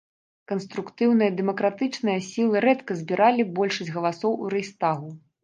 Канструктыўныя 0.51 1.33
дэмакратычныя 1.41 2.23
сілы 2.29 2.63
рэдка 2.67 2.91
збіралі 3.03 3.47
большасць 3.61 3.95
галасоў 4.01 4.33
у 4.43 4.51
рэйхстагу. 4.57 5.09